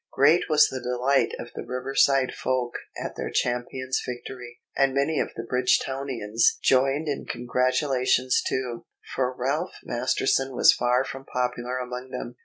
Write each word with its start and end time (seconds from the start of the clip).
Great 0.11 0.49
was 0.49 0.67
the 0.67 0.81
delight 0.81 1.31
of 1.37 1.49
the 1.53 1.63
Riverside 1.63 2.33
folk 2.33 2.73
at 2.97 3.15
their 3.15 3.29
champion's 3.29 4.01
victory, 4.03 4.59
and 4.75 4.95
many 4.95 5.19
of 5.19 5.29
the 5.35 5.43
Bridgetownians 5.43 6.57
joined 6.59 7.07
in 7.07 7.27
congratulations 7.27 8.41
too, 8.41 8.87
for 9.13 9.31
Ralph 9.31 9.75
Masterton 9.83 10.55
was 10.55 10.73
far 10.73 11.03
from 11.03 11.23
popular 11.25 11.77
among 11.77 12.09
them. 12.09 12.37